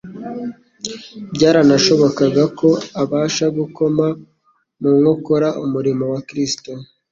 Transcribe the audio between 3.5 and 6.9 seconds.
gukoma mu nkokora umurimo wa Kristo